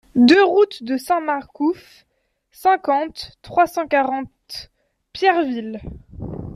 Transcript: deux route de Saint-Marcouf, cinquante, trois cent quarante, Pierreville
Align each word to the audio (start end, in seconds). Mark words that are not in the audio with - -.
deux 0.15 0.43
route 0.43 0.81
de 0.81 0.97
Saint-Marcouf, 0.97 2.07
cinquante, 2.49 3.37
trois 3.43 3.67
cent 3.67 3.85
quarante, 3.87 4.71
Pierreville 5.13 5.79